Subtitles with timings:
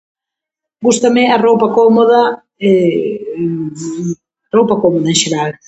[0.85, 2.21] Gústame a roupa cómoda.
[4.57, 5.51] Roupa cómoda en xeral.